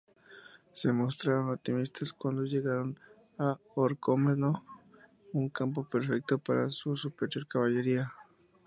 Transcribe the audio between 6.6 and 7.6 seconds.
su superior